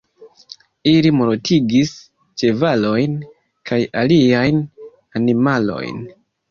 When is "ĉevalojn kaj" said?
2.43-3.81